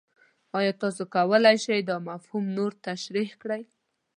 ایا 0.57 0.73
تاسو 0.81 1.03
کولی 1.15 1.57
شئ 1.65 1.79
دا 1.89 1.95
مفهوم 2.09 2.45
نور 2.57 2.71
تشریح 2.87 3.29
کړئ؟ 3.41 3.61